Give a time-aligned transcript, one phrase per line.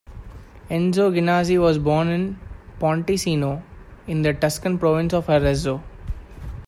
[0.67, 2.39] Enzo Ghinazzi was born in
[2.79, 3.61] Ponticino,
[4.07, 5.83] in the Tuscan province of Arezzo.